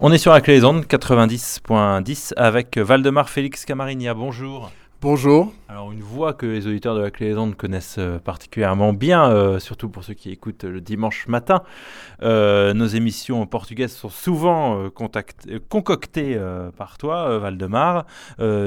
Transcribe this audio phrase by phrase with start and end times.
[0.00, 4.14] On est sur la clé des ondes 90.10 avec Valdemar Félix Camarinia.
[4.14, 4.70] Bonjour.
[5.00, 5.52] Bonjour.
[5.68, 9.28] Alors une voix que les auditeurs de la Clé des Ondes connaissent euh, particulièrement bien,
[9.30, 11.62] euh, surtout pour ceux qui écoutent le dimanche matin.
[12.22, 16.40] Euh, nos émissions portugaises sont souvent concoctées
[16.76, 18.06] par toi, Valdemar.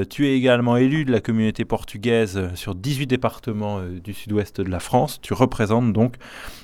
[0.10, 4.82] tu es également élu de la communauté portugaise sur 18 départements du sud-ouest de la
[4.82, 5.22] France.
[5.22, 6.16] Tu représentes donc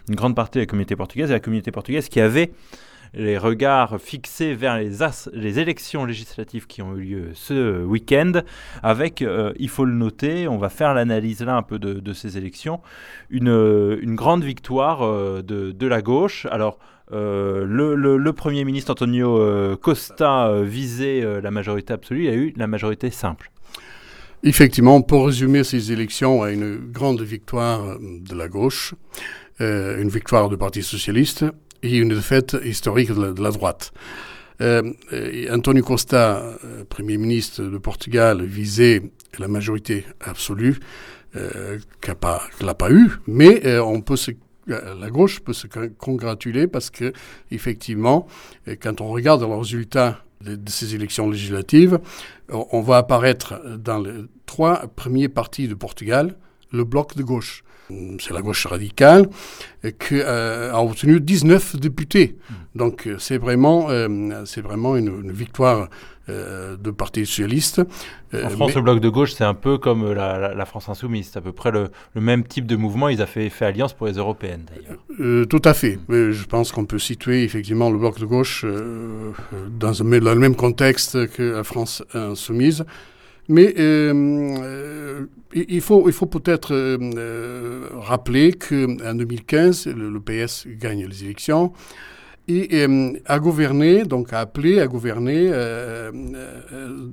[0.09, 2.51] une grande partie de la communauté portugaise et la communauté portugaise qui avait
[3.13, 8.41] les regards fixés vers les, élections législatives qui ont eu lieu ce week-end,
[8.83, 12.37] avec, euh, il faut le noter, on va faire l'analyse là un peu de, ces
[12.37, 12.81] élections,
[13.29, 13.47] une,
[14.01, 16.45] une grande victoire euh, de, la gauche.
[16.51, 16.79] Alors,
[17.13, 22.67] euh, le, le, Premier ministre Antonio Costa visait la majorité absolue, il a eu la
[22.67, 23.51] majorité simple.
[24.43, 28.93] Effectivement, pour résumer ces élections à une grande victoire de la gauche,
[29.59, 31.45] une victoire du Parti socialiste,
[31.83, 33.91] et une défaite historique de la, droite.
[34.61, 34.93] Euh,
[35.51, 39.03] Antonio Costa, euh, Premier ministre de Portugal, visait
[39.37, 40.79] la majorité absolue,
[41.35, 42.15] euh, qu'elle
[42.61, 44.15] n'a pas, eu, mais euh, on peut
[44.67, 47.13] la gauche peut se congratuler parce que,
[47.51, 48.27] effectivement,
[48.81, 51.99] quand on regarde le résultat de, de ces élections législatives,
[52.49, 56.35] on va apparaître dans les trois premiers partis de Portugal,
[56.71, 57.63] le bloc de gauche
[58.19, 59.29] c'est la gauche radicale,
[59.83, 62.35] qui euh, a obtenu 19 députés.
[62.49, 62.53] Hmm.
[62.75, 65.89] Donc euh, c'est vraiment, euh, c'est vraiment une, victoire
[66.29, 67.81] de Parti socialiste.
[68.33, 71.29] en France, le bloc de gauche, c'est un peu comme la, France insoumise.
[71.31, 73.07] C'est à peu près le, même type de mouvement.
[73.07, 75.47] Ils ont fait, fait alliance pour les européennes, d'ailleurs.
[75.47, 75.97] tout à fait.
[76.09, 76.31] Hmm.
[76.31, 80.57] je pense qu'on peut situer effectivement le bloc de gauche dans, un, dans, le même
[80.57, 82.83] contexte que la France insoumise.
[83.49, 84.13] Mais euh,
[84.61, 91.71] euh, il faut, il faut peut-être euh, rappeler qu'en 2015, le, PS gagne les élections
[92.49, 92.85] et
[93.25, 95.51] a gouverné, donc a appelé à gouverner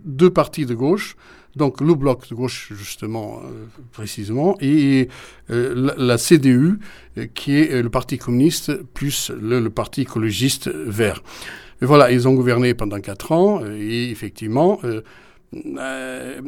[0.05, 1.17] deux partis de gauche,
[1.57, 3.43] donc le bloc de gauche justement
[3.91, 5.09] précisément, et
[5.49, 6.79] la, CDU
[7.35, 11.21] qui est le parti communiste plus le, le parti écologiste vert.
[11.83, 14.79] Et voilà, ils ont gouverné pendant quatre ans et effectivement
[15.79, 16.41] euh,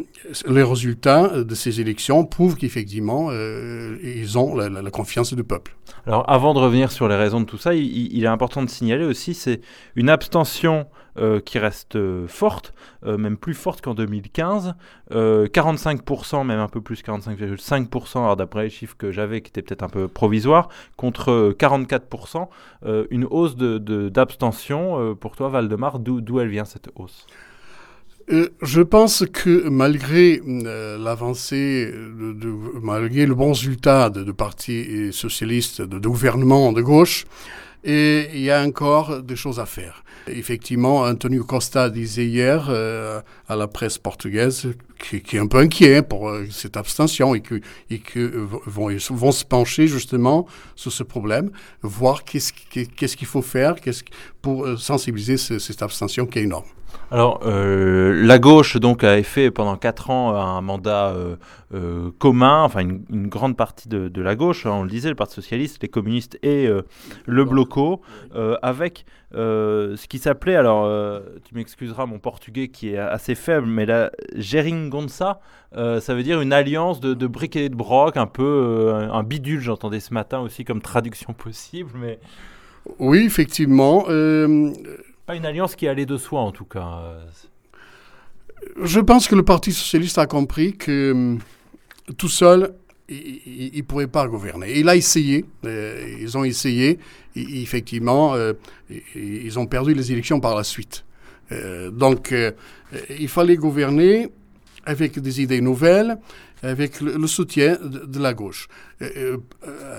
[0.49, 5.77] les résultats de ces élections prouvent qu'effectivement, euh, ils ont la, confiance du peuple.
[6.07, 9.05] Alors, avant de revenir sur les raisons de tout ça, il, est important de signaler
[9.05, 9.61] aussi, c'est
[9.95, 10.87] une abstention
[11.19, 12.75] euh, qui reste forte,
[13.05, 14.75] même plus forte qu'en 2015.
[15.11, 19.83] 45%, même un peu plus, 45,5%, alors d'après les chiffres que j'avais, qui étaient peut-être
[19.83, 22.49] un peu provisoires, contre 44%.
[23.11, 27.27] une hausse d'abstention, de, pour toi, Valdemar, d'où elle vient cette hausse?
[28.33, 31.93] Euh, je pense que malgré euh, l'avancée,
[32.83, 37.25] malgré le bon résultat de, de partis socialistes, de, de gouvernements de gauche,
[37.85, 40.03] il y a encore des choses à faire.
[40.29, 45.59] Effectivement, Antonio Costa disait hier euh, à la presse portugaise qui, qui, est un peu
[45.59, 47.61] inquiet pour euh, cette abstention et que,
[47.91, 48.27] et que
[48.67, 51.51] vont, vont, se pencher justement sur ce problème,
[51.83, 52.53] voir qu'est-ce
[53.17, 54.03] qu'il faut faire qu'est-ce,
[54.43, 56.67] pour sensibiliser cette abstention qui est énorme.
[57.13, 61.37] Alors, euh, la gauche donc a fait pendant quatre ans un mandat euh,
[61.73, 65.35] euh, commun, enfin une, grande partie de, la gauche, hein, on le disait, le Parti
[65.35, 66.69] socialiste, les communistes et
[67.27, 68.03] le bloco,
[68.63, 70.91] avec ce qui s'appelait, alors
[71.45, 75.41] tu m'excuseras mon portugais qui est assez faible, mais la geringonça,
[75.75, 79.61] ça veut dire une alliance de, de briques et de broc, un peu un bidule,
[79.61, 82.19] j'entendais ce matin aussi comme traduction possible, mais...
[83.01, 84.07] Oui, effectivement.
[85.27, 87.03] Pas une alliance qui allait de soi, en tout cas.
[88.83, 91.39] Je pense que le Parti socialiste a compris que hum,
[92.17, 92.73] tout seul,
[93.09, 94.79] il ne pourrait pas gouverner.
[94.79, 96.99] Il a essayé, euh, ils ont essayé,
[97.35, 98.55] effectivement, euh,
[99.15, 101.05] ils ont perdu les élections par la suite.
[101.53, 102.35] Euh, donc,
[103.19, 104.29] il fallait gouverner
[104.85, 106.19] avec des idées nouvelles,
[106.67, 108.69] avec le, soutien de, la gauche.
[109.01, 109.07] à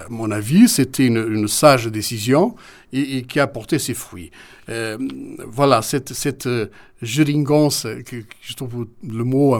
[0.09, 2.55] mon avis, c'était une, sage décision
[2.93, 4.31] et, qui a porté ses fruits.
[4.69, 4.97] Euh,
[5.47, 6.47] voilà, cette, cette
[7.03, 9.55] euh, que, je trouve le mot,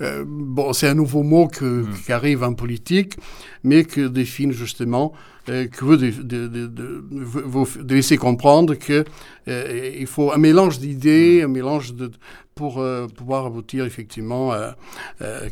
[0.00, 1.84] euh, bon, c'est un nouveau mot hmm.
[2.04, 3.16] qui arrive en politique,
[3.62, 5.12] mais que définit justement,
[5.48, 9.04] euh, que veut de, de, de, de, laisser comprendre que
[9.46, 11.44] il faut un mélange d'idées, hmm.
[11.44, 12.10] un mélange de
[12.54, 12.84] pour
[13.16, 14.76] pouvoir aboutir effectivement à,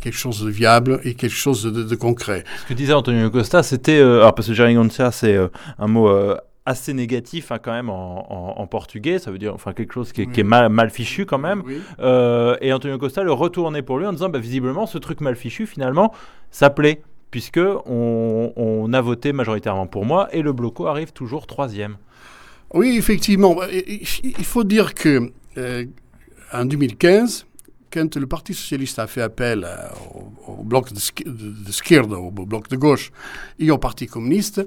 [0.01, 2.45] quelque chose de viable et quelque chose de, concret.
[2.63, 5.39] Ce que disait Antonio Costa, c'était, alors parce que Jeringonça, c'est
[5.79, 6.09] un mot
[6.67, 10.43] assez négatif hein, quand même en, portugais, ça veut dire enfin quelque chose qui est,
[10.43, 11.63] mal, fichu quand même.
[11.99, 15.37] Euh, et Antonio Costa le retournait pour lui en disant bah, visiblement ce truc mal
[15.37, 16.13] fichu finalement
[16.51, 21.97] ça plaît puisque on, a voté majoritairement pour moi et le bloco arrive toujours troisième.
[22.73, 23.57] Oui, effectivement.
[23.73, 25.33] Il faut dire que
[26.53, 27.47] en 2015,
[27.93, 29.67] quand le Parti socialiste a fait appel
[30.47, 33.11] au, bloc de, bloc de gauche
[33.59, 34.67] et au Parti communiste,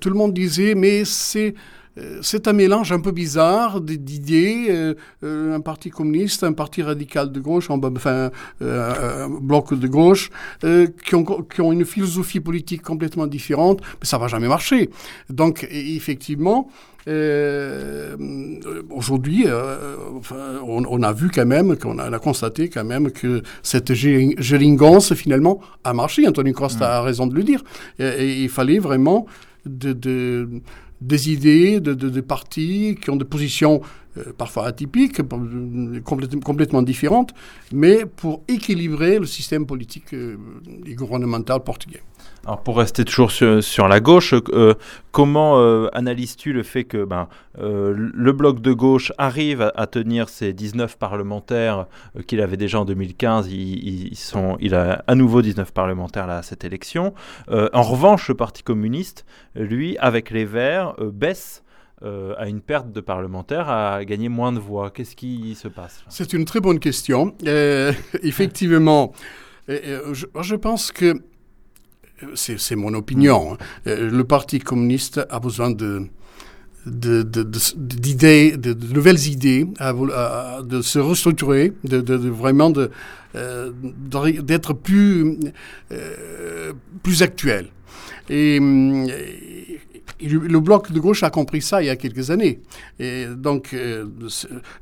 [0.00, 1.81] tout le monde disait mais c'est euh,
[2.22, 4.94] c'est un mélange un peu bizarre d'idées, euh,
[5.24, 8.30] euh, un parti communiste, un parti radical de gauche, enfin
[8.60, 10.30] un bloc de gauche,
[10.60, 14.88] qui ont, qui, ont, une philosophie politique complètement différente, mais ça va jamais marcher.
[15.28, 16.70] Donc effectivement,
[18.90, 19.46] aujourd'hui,
[20.66, 25.92] on, a vu quand même, qu'on a, constaté quand même que cette géringance finalement a
[25.92, 26.26] marché.
[26.26, 26.90] Anthony Costa mmh.
[26.90, 27.62] a raison de le dire.
[27.98, 29.26] Et, il fallait vraiment
[29.66, 30.48] de, de
[31.02, 33.80] des idées de, de, partis qui ont des positions
[34.16, 37.34] euh, parfois atypiques, euh, complètement, différentes,
[37.72, 40.36] mais pour équilibrer le système politique euh,
[40.86, 42.02] et gouvernemental portugais.
[42.44, 44.74] Alors pour rester toujours sur, la gauche, euh,
[45.12, 47.28] comment euh, analyses-tu le fait que ben,
[47.60, 51.86] euh, le bloc de gauche arrive à, tenir ses 19 parlementaires
[52.26, 56.42] qu'il avait déjà en 2015 ils, sont, Il a à nouveau 19 parlementaires là, à
[56.42, 57.14] cette élection.
[57.48, 59.24] en revanche, le Parti communiste,
[59.54, 61.62] lui, avec les Verts, baisse
[62.02, 64.90] à une perte de parlementaires, à gagner moins de voix.
[64.90, 67.36] Qu'est-ce qui se passe C'est une très bonne question.
[68.22, 69.12] effectivement,
[69.68, 71.22] je, pense que
[72.34, 73.58] c'est mon opinion, hein.
[73.86, 76.06] euh, le Parti communiste a besoin de
[76.84, 82.72] d'idées, de, nouvelles idées, de se restructurer, de, vraiment
[83.36, 83.70] euh,
[84.42, 85.38] d'être plus,
[85.92, 86.72] euh,
[87.04, 87.68] plus actuel.
[88.28, 88.58] Et,
[90.20, 92.60] le bloc de gauche a compris ça il y a quelques années.
[92.98, 93.76] Et donc,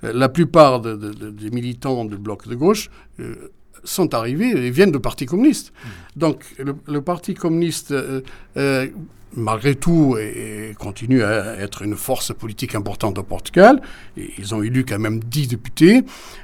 [0.03, 2.91] la plupart des militants du bloc de gauche
[3.85, 5.73] sont arrivés et viennent du Parti communiste.
[6.17, 8.21] Donc le, Parti communiste, euh,
[8.56, 8.88] euh,
[9.35, 10.17] malgré tout,
[10.79, 13.81] continue à être une force politique importante au Portugal.
[14.17, 16.03] Et ils ont élu quand même 10 députés,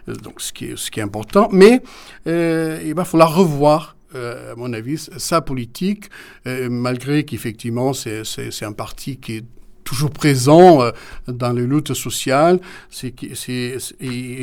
[0.08, 1.48] euh, donc ce qui est, ce qui est important.
[1.52, 1.82] Mais
[2.26, 6.08] il va falloir revoir à mon avis, sa politique,
[6.46, 9.44] malgré qu'effectivement, c'est un parti qui est
[9.86, 10.90] toujours présent euh,
[11.28, 12.60] dans les luttes sociales.
[12.90, 13.78] C'est, c'est,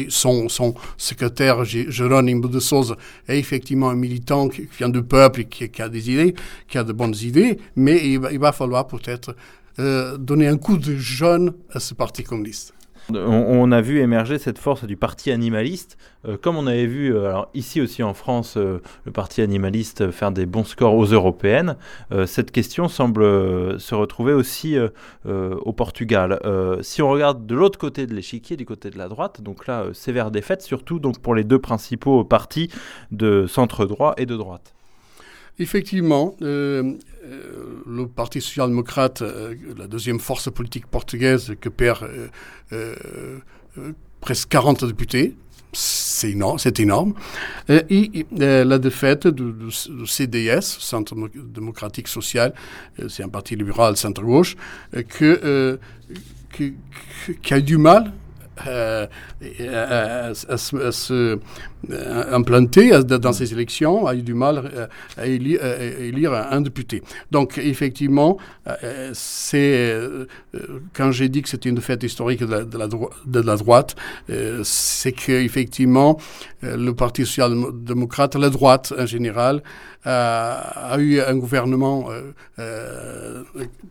[0.09, 2.95] son, son secrétaire, Jérôme de Souza,
[3.27, 6.33] est effectivement un militant qui vient du peuple et qui, a des idées,
[6.67, 9.35] qui a de bonnes idées, mais il va, il va falloir peut-être
[9.79, 12.73] euh, donner un coup de jeune à ce parti communiste.
[13.09, 17.41] On, a vu émerger cette force du parti animaliste, euh, comme on avait vu euh,
[17.53, 21.75] ici aussi en France euh, le parti animaliste faire des bons scores aux européennes.
[22.25, 23.23] cette question semble
[23.79, 24.77] se retrouver aussi
[25.25, 26.39] au Portugal.
[26.81, 29.85] si on regarde de l'autre côté de l'échiquier, du côté de la droite, donc là
[29.93, 32.69] sévère défaite, surtout pour les deux principaux partis
[33.11, 34.73] de centre droit et de droite.
[35.59, 36.93] Effectivement, euh,
[37.25, 42.09] euh, le Parti social-démocrate, euh, la deuxième force politique portugaise, que perd
[44.19, 45.35] presque 40 députés,
[45.73, 46.57] c'est énorme.
[46.57, 47.13] C'est énorme.
[47.69, 49.71] Et, la défaite du,
[50.05, 52.53] CDS, Centre démocratique social,
[53.07, 54.55] c'est un parti libéral centre-gauche,
[55.09, 55.25] qui
[57.53, 58.11] a eu du mal
[58.57, 59.07] à,
[60.33, 61.39] se
[62.31, 67.03] implanter dans ces élections, a eu du mal à élire, un député.
[67.31, 68.37] Donc, effectivement,
[69.13, 69.97] c'est
[70.93, 72.77] quand j'ai dit que c'était une fête historique de
[73.39, 73.95] la, droite,
[74.63, 76.19] c'est qu'effectivement,
[76.61, 79.63] le Parti social-démocrate, la droite en général,
[80.05, 82.09] a, eu un gouvernement,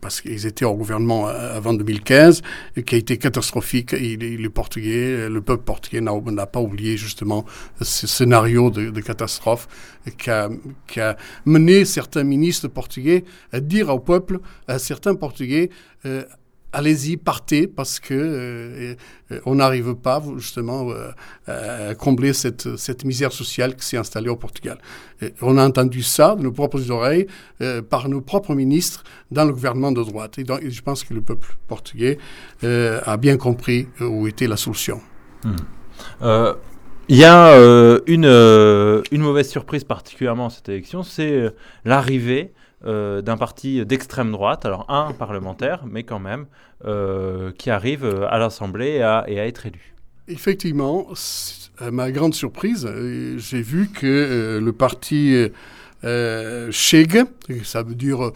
[0.01, 2.43] parce qu'ils étaient au gouvernement avant 2015,
[2.87, 3.93] qui a été catastrophique.
[3.93, 7.45] Il Portugais, le peuple portugais n'a pas oublié justement
[7.85, 9.69] ce scénario de, catastrophe
[10.19, 15.71] qui a, mené certains ministres portugais à dire au peuple, à certains Portugais,
[16.07, 16.25] euh,
[16.73, 18.95] allez-y, partez, parce que euh,
[19.31, 20.89] euh, on n'arrive pas justement
[21.47, 24.79] à combler cette, cette, misère sociale qui s'est installée au Portugal.
[25.43, 27.27] on a entendu ça de nos propres oreilles
[27.91, 30.39] par nos propres ministres dans le gouvernement de droite.
[30.39, 32.19] Et, donc, je pense que le peuple portugais
[32.63, 35.01] a bien compris où était la solution.
[35.45, 36.53] Hmm.
[37.13, 37.55] Il y a
[38.07, 41.53] une, une mauvaise surprise particulièrement à cette élection, c'est
[41.85, 42.55] l'arrivée
[42.85, 46.47] euh, d'un parti d'extrême droite, alors un parlementaire, mais quand même,
[46.85, 49.95] euh, qui arrive euh, à l'Assemblée et, à, être élu.
[50.27, 51.07] Effectivement,
[51.79, 52.89] à ma grande surprise,
[53.37, 55.37] j'ai vu que le parti
[56.03, 57.25] Cheg,
[57.65, 58.33] ça veut dire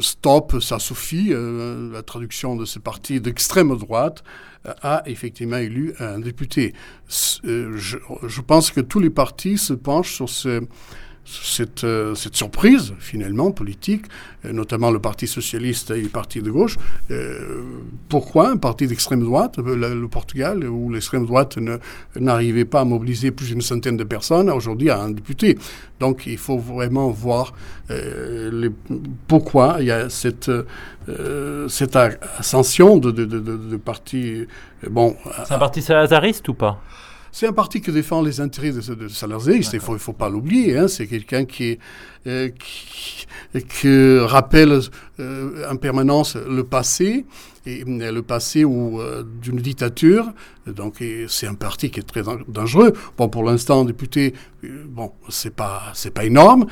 [0.00, 4.24] stop, ça suffit, la traduction de ce parti d'extrême droite,
[4.82, 6.72] a effectivement élu un député.
[7.08, 10.62] Je, je, pense que tous les partis se penchent sur ce
[11.24, 14.04] cette, euh, cette surprise, finalement, politique,
[14.44, 16.76] euh, notamment le Parti socialiste et le Parti de gauche.
[17.10, 17.62] Euh,
[18.08, 21.58] pourquoi un parti d'extrême droite, le, Portugal, où l'extrême droite
[22.16, 25.58] n'arrivait pas à mobiliser plus d'une centaine de personnes, aujourd'hui a un député
[25.98, 27.54] Donc il faut vraiment voir
[29.26, 30.50] pourquoi il y a cette,
[32.38, 34.46] ascension de, de, partis.
[34.88, 35.16] Bon,
[35.46, 36.80] C'est un parti salazariste ou pas?
[37.36, 40.78] C'est un parti qui défend les intérêts de, de il ne faut, faut, pas l'oublier.
[40.78, 40.86] Hein.
[40.86, 41.80] C'est quelqu'un qui,
[42.28, 42.48] euh,
[44.24, 44.78] rappelle
[45.18, 47.24] euh, en permanence le passé,
[47.66, 50.32] et euh, le passé ou euh, d'une dictature.
[50.66, 52.94] Donc c'est un parti qui est très dangereux.
[53.18, 54.32] Bon, pour l'instant, député,
[54.86, 56.64] bon, c'est pas c'est pas énorme,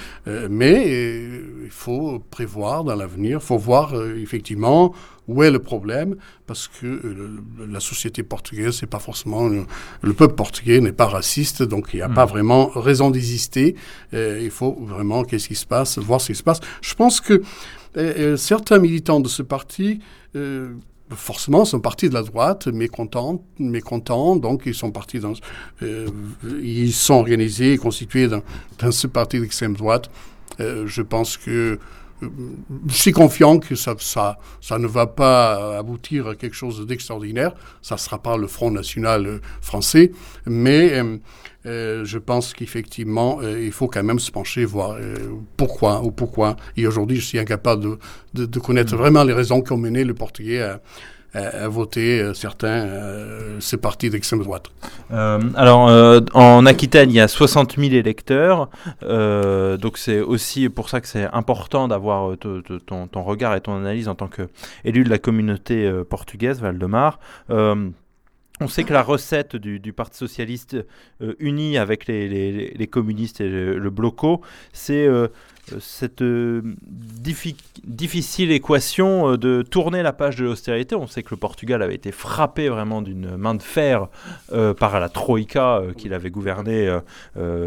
[0.49, 1.23] mais
[1.65, 4.95] il faut prévoir dans l'avenir, il faut voir effectivement
[5.29, 10.35] où est le problème Parce que euh, la société portugaise, c'est pas forcément le, peuple
[10.35, 12.31] portugais n'est pas raciste, donc il n'y a pas hmm.
[12.31, 13.77] vraiment raison d'exister.
[14.15, 16.61] Euh, il faut vraiment qu'est-ce qui se passe, voir ce qui se passe.
[16.81, 17.43] Je pense que
[17.97, 20.01] euh, certains militants de ce parti
[21.11, 25.35] forcément sont partis de la droite, mécontents, mécontents, donc ils sont partis dans,
[25.83, 28.43] ils sont organisés, constitués dans,
[28.91, 30.11] ce parti d'extrême droite.
[30.59, 31.79] je pense que
[32.87, 37.55] je suis confiant que ça, ça, ça, ne va pas aboutir à quelque chose d'extraordinaire.
[37.83, 40.12] Ça ne sera pas le Front National euh, français,
[40.47, 41.19] mais euh,
[41.67, 44.97] euh, je pense qu'effectivement, il faut quand même se pencher, voir
[45.57, 46.57] pourquoi ou pourquoi.
[46.76, 47.99] Et aujourd'hui, je suis incapable de,
[48.35, 50.81] de, de connaître vraiment les raisons qui ont mené le Portugais à,
[51.35, 54.67] à, voter euh, certains, euh, ces partis d'extrême droite.
[55.12, 55.91] Euh, alors,
[56.35, 58.69] en Aquitaine, il y a 60 000 électeurs,
[59.03, 64.15] donc c'est aussi pour ça que c'est important d'avoir ton, regard et ton analyse en
[64.15, 67.17] tant qu'élu de la communauté portugaise, Val-de-Marne.
[68.62, 70.77] On sait que la recette du, Parti socialiste
[71.41, 74.41] uni avec les, communistes et le, bloco,
[74.73, 75.29] c'est euh,
[75.81, 80.95] cette euh, difficile équation euh, de tourner la page de l'austérité.
[80.95, 84.09] On sait que le Portugal avait été frappé vraiment d'une main de fer
[84.78, 86.90] par la Troïka qu'il avait gouverné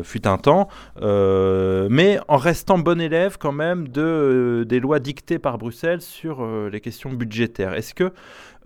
[0.04, 0.68] fut un temps,
[1.02, 6.82] mais en restant bon élève quand même de, des lois dictées par Bruxelles sur les
[6.82, 7.74] questions budgétaires.
[7.74, 8.12] Est-ce que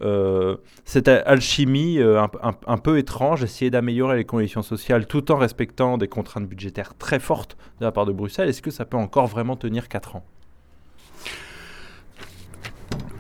[0.02, 0.56] euh,
[0.86, 6.08] cette alchimie euh, un, peu étrange, essayer d'améliorer les conditions sociales tout en respectant des
[6.08, 9.56] contraintes budgétaires très fortes de la part de Bruxelles, est-ce que ça peut encore vraiment
[9.56, 10.26] tenir 4 ans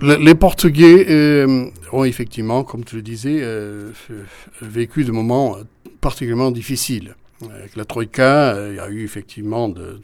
[0.01, 3.43] les Portugais euh, ont effectivement, comme tu le disais,
[4.61, 5.57] vécu des moments
[5.99, 7.15] particulièrement difficiles.
[7.53, 10.01] Avec la Troïka, il y a eu effectivement de,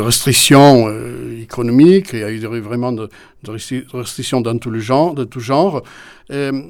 [0.00, 3.08] restrictions euh, économiques, il y a eu vraiment de,
[3.46, 5.82] restrictions dans tout le genre, de tout genre.
[6.30, 6.62] Euh,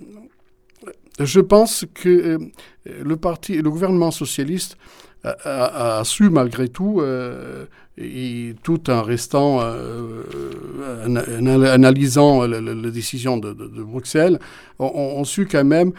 [1.19, 2.39] je pense que euh,
[2.85, 4.77] le parti, le gouvernement socialiste
[5.25, 7.65] a, su malgré tout, euh,
[8.63, 10.23] tout en restant, euh,
[11.07, 14.39] en, analysant la, la, décision de, Bruxelles,
[14.79, 15.93] ont su quand même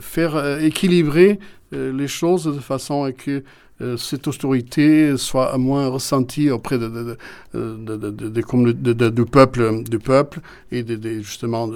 [0.00, 1.38] faire équilibrer
[1.72, 3.42] les choses de façon à que euh,
[3.96, 7.16] cette austérité soit moins ressentie auprès de,
[7.54, 10.84] de, de, du peuple, du peuple et
[11.22, 11.68] justement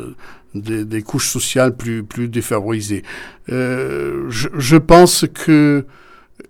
[0.55, 3.03] des couches sociales plus, plus défavorisées.
[3.51, 5.85] Euh, je, je, pense que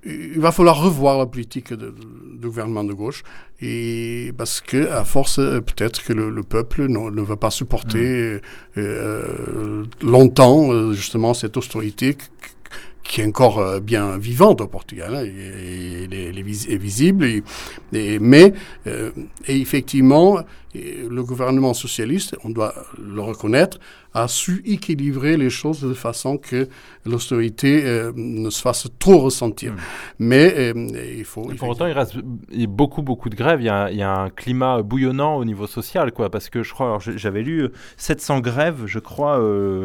[0.04, 3.22] il va falloir revoir la politique du gouvernement de gauche
[3.60, 8.40] et parce que à force peut-être que le, peuple ne, ne, va pas supporter mmh.
[8.78, 12.16] euh, longtemps justement cette austérité
[13.04, 18.52] qui est encore euh, bien vivante au Portugal, hein, et, est, visible, et, mais
[18.86, 19.10] euh,
[19.46, 20.38] et effectivement,
[20.74, 23.78] le gouvernement socialiste, on doit le reconnaître,
[24.12, 26.68] a su équilibrer les choses de façon que
[27.04, 29.72] l'austérité euh, ne se fasse trop ressentir.
[29.72, 29.76] Hmm.
[30.18, 30.72] Mais
[31.16, 31.42] il faut...
[31.42, 33.60] pour autant, il reste beaucoup, beaucoup de grèves.
[33.60, 36.64] Il y, a, il y, a, un climat bouillonnant au niveau social, quoi, parce que
[36.64, 39.38] je crois, j'avais lu 700 grèves, je crois,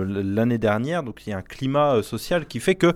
[0.07, 2.95] l'année dernière, donc il y a un climat social qui fait que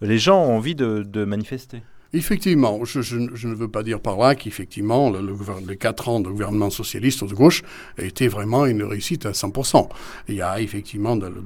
[0.00, 1.82] les gens ont envie de, manifester.
[2.14, 5.34] Effectivement, je, ne veux pas dire par là qu'effectivement, le, le,
[5.66, 7.62] les quatre ans de gouvernement socialiste de gauche
[7.98, 9.88] été vraiment une réussite à 100%.
[10.28, 11.42] Il y a effectivement dans le,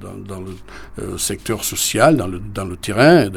[0.99, 3.29] euh, secteur social, dans le, terrain,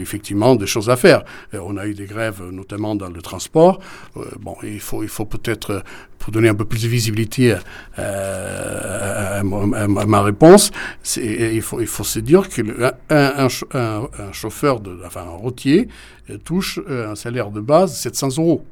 [0.00, 1.22] effectivement des choses à faire.
[1.52, 3.78] Euh, on a eu des grèves, notamment dans le transport.
[4.16, 5.82] Euh, bon, il faut, il faut peut-être
[6.18, 7.56] pour donner un peu plus de visibilité
[7.96, 10.72] à, ma réponse,
[11.16, 16.80] il faut, il faut se dire qu'un un, un, chauffeur, de, enfin un euh, touche
[16.88, 18.64] euh, un salaire de base de 700 euros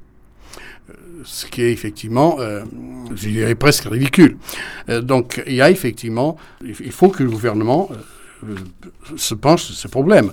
[0.89, 0.93] euh,
[1.25, 2.39] ce qui est effectivement,
[3.11, 4.37] je dirais presque ridicule.
[5.03, 7.91] donc il y a effectivement, il faut que le gouvernement
[9.17, 10.31] se penche sur ce problème,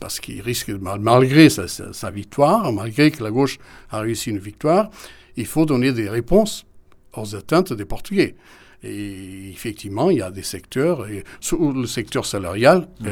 [0.00, 3.58] parce qu'il risque, malgré sa, victoire, malgré que la gauche
[3.90, 4.90] a réussi une victoire,
[5.36, 6.66] il faut donner des réponses
[7.14, 8.34] aux atteintes des Portugais.
[8.84, 13.06] Et effectivement, il y a des secteurs, et, le secteur salarial, mmh.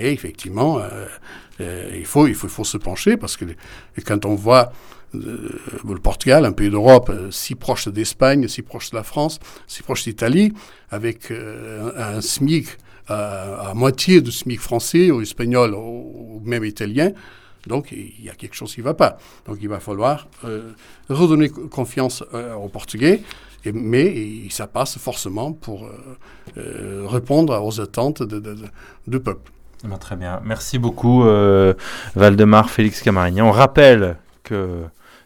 [0.00, 0.80] et effectivement,
[1.60, 3.44] il, faut, il, faut, il faut se pencher, parce que
[4.04, 4.72] quand on voit
[5.14, 10.04] le Portugal, un pays d'Europe si proche d'Espagne, si proche de la France, si proche
[10.04, 10.52] d'Italie,
[10.90, 12.68] avec un, SMIC
[13.08, 17.12] à, moitié du SMIC français ou espagnol ou, même italien.
[17.66, 19.18] Donc, il y a quelque chose qui ne va pas.
[19.46, 20.26] Donc, il va falloir
[21.08, 23.22] redonner confiance aux Portugais,
[23.72, 25.88] mais ça passe forcément pour
[26.56, 28.22] répondre aux attentes
[29.06, 29.52] du peuple.
[30.00, 30.40] très bien.
[30.44, 31.22] Merci beaucoup,
[32.16, 33.46] Valdemar Félix Camarignan.
[33.46, 34.84] On rappelle que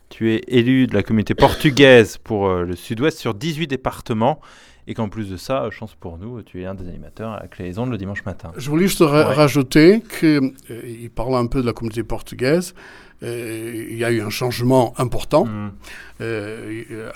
[0.08, 4.40] tu es élu de la communauté portugaise pour euh, le sud-ouest sur 18 départements
[4.86, 7.86] et qu'en plus de ça, chance pour nous, tu es un des animateurs à Claison
[7.86, 8.52] le dimanche matin.
[8.56, 12.74] Je voulais juste rajouter qu'il euh, parlant un peu de la communauté portugaise,
[13.22, 15.46] il y a eu un changement important.
[15.46, 15.72] Mm.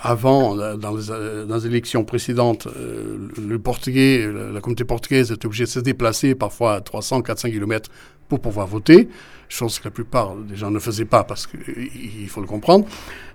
[0.03, 2.67] avant, dans les, dans les, élections précédentes,
[3.39, 7.91] le portugais, la communauté portugaise était obligée de se déplacer parfois à 300, 400 km
[8.29, 9.09] pour pouvoir voter
[9.51, 12.87] chose que la plupart des gens ne faisaient pas parce qu'il faut le comprendre,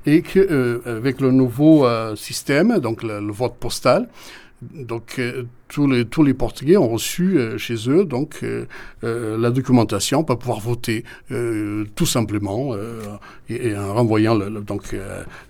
[0.06, 0.48] et qu'avec
[0.88, 4.08] euh, le nouveau euh, système, donc le, vote postal,
[4.62, 8.46] donc euh, tous les, tous les Portugais ont reçu chez eux donc
[9.02, 11.04] la documentation pour pouvoir voter
[11.96, 12.76] tout simplement
[13.50, 14.96] et, en renvoyant donc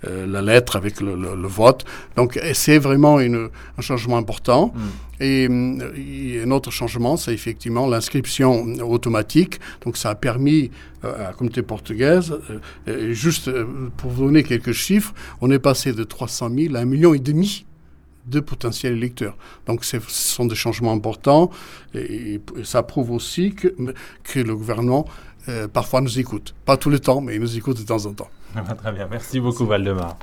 [0.04, 1.84] la lettre avec le, vote.
[2.16, 4.74] Donc c'est vraiment une, un changement important.
[4.74, 4.82] Mm.
[5.20, 9.60] Et, un autre changement, c'est effectivement l'inscription automatique.
[9.84, 10.72] Donc ça a permis
[11.04, 12.40] à la communauté portugaise,
[13.12, 13.52] juste
[13.98, 17.20] pour vous donner quelques chiffres, on est passé de 300 000 à 1,5 million et
[17.20, 17.66] demi
[18.28, 19.38] de potentiels électeurs.
[19.66, 21.50] Donc ce sont des changements importants
[21.94, 23.74] et, ça prouve aussi que,
[24.24, 25.06] que le gouvernement
[25.48, 26.56] euh, parfois nous écoute.
[26.66, 28.30] Pas tout le temps, mais il nous écoute de temps en temps.
[28.78, 30.18] Très bien, merci beaucoup Valdemar.